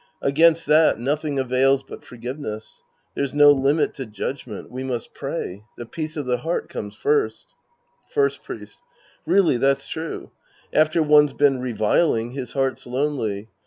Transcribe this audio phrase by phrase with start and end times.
[0.23, 2.81] Against that, nothing avails but forgiveness.
[3.13, 4.71] There's no limit to judg ment.
[4.71, 5.65] We must pray.
[5.77, 7.53] The peace of the heart comes first.
[8.09, 8.79] First Priest.
[9.27, 10.31] Really that's true.
[10.73, 13.49] After one's been reviling, his heart's lonely.